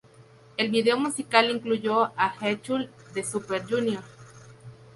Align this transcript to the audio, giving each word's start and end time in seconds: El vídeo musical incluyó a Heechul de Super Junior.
El 0.57 0.71
vídeo 0.71 0.97
musical 0.97 1.51
incluyó 1.51 2.11
a 2.17 2.33
Heechul 2.41 2.89
de 3.13 3.23
Super 3.23 3.61
Junior. 3.69 4.03